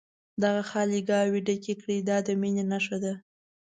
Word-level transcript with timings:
دغه 0.43 0.61
خالي 0.69 0.99
ګاوې 1.09 1.39
ډکې 1.47 1.73
کړي 1.81 1.97
دا 2.09 2.17
د 2.27 2.29
مینې 2.41 2.63
نښه 2.71 2.97
ده. 3.03 3.13